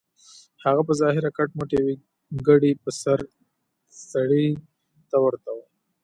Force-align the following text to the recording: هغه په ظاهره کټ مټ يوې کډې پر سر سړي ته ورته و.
هغه 0.63 0.81
په 0.87 0.93
ظاهره 1.01 1.29
کټ 1.37 1.49
مټ 1.57 1.69
يوې 1.79 1.95
کډې 2.47 2.71
پر 2.81 2.93
سر 3.03 3.19
سړي 4.11 4.47
ته 5.09 5.17
ورته 5.25 5.51
و. 5.55 5.57